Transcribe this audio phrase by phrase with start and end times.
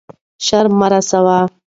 [0.45, 1.45] شر مه رسوئ.